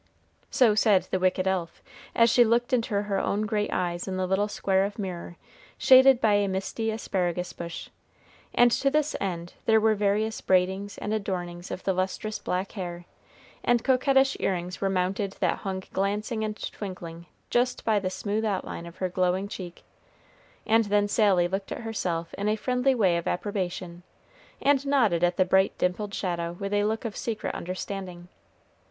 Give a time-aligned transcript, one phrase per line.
[0.49, 1.83] So said the wicked elf,
[2.15, 5.35] as she looked into her own great eyes in the little square of mirror
[5.77, 7.89] shaded by a misty asparagus bush;
[8.51, 13.05] and to this end there were various braidings and adornings of the lustrous black hair,
[13.63, 18.87] and coquettish earrings were mounted that hung glancing and twinkling just by the smooth outline
[18.87, 19.83] of her glowing cheek,
[20.65, 24.01] and then Sally looked at herself in a friendly way of approbation,
[24.59, 28.29] and nodded at the bright dimpled shadow with a look of secret understanding.